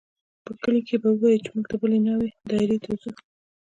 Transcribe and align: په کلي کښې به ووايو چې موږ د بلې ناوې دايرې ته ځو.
په 0.45 0.51
کلي 0.61 0.81
کښې 0.87 0.97
به 1.03 1.09
ووايو 1.11 1.43
چې 1.43 1.49
موږ 1.53 1.65
د 1.69 1.73
بلې 1.81 1.99
ناوې 2.05 2.29
دايرې 2.49 2.77
ته 2.83 2.91
ځو. 3.01 3.11